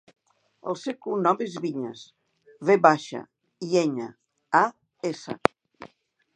El 0.71 0.77
seu 0.83 0.95
cognom 1.07 1.43
és 1.47 1.57
Viñas: 1.65 2.01
ve 2.71 2.77
baixa, 2.87 3.23
i, 3.69 3.71
enya, 3.85 4.11
a, 4.65 4.65
essa. 5.15 5.41